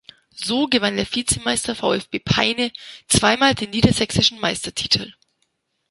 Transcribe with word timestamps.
So 0.33 0.65
gewann 0.65 0.95
der 0.97 1.05
Vizemeister 1.05 1.75
VfB 1.75 2.17
Peine 2.25 2.71
zweimal 3.07 3.53
den 3.53 3.69
niedersächsischen 3.69 4.39
Meistertitel. 4.39 5.13